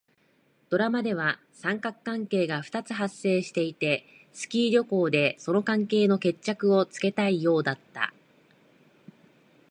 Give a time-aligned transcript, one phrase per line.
[0.71, 8.11] ドラマでは三角関係が二つ発生していて、スキー旅行でその関係の決着をつけたいようだった。